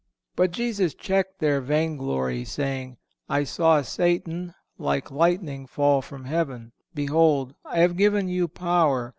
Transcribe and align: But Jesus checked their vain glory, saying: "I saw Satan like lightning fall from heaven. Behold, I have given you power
But 0.35 0.49
Jesus 0.49 0.95
checked 0.95 1.37
their 1.37 1.61
vain 1.61 1.95
glory, 1.95 2.43
saying: 2.43 2.97
"I 3.29 3.43
saw 3.43 3.83
Satan 3.83 4.55
like 4.79 5.11
lightning 5.11 5.67
fall 5.67 6.01
from 6.01 6.25
heaven. 6.25 6.71
Behold, 6.95 7.53
I 7.63 7.81
have 7.81 7.95
given 7.95 8.27
you 8.27 8.47
power 8.47 9.09